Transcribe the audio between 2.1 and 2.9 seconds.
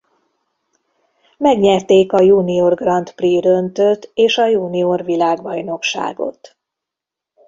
a Junior